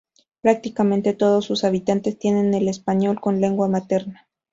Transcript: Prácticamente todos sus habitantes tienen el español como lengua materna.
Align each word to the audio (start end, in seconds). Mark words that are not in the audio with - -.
Prácticamente 0.41 1.13
todos 1.13 1.45
sus 1.45 1.63
habitantes 1.63 2.17
tienen 2.17 2.55
el 2.55 2.67
español 2.67 3.19
como 3.21 3.37
lengua 3.37 3.67
materna. 3.67 4.27